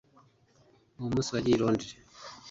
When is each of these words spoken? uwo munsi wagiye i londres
uwo 0.97 1.07
munsi 1.13 1.29
wagiye 1.33 1.55
i 1.57 1.61
londres 1.61 1.93